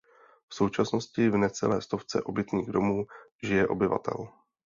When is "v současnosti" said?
0.49-1.29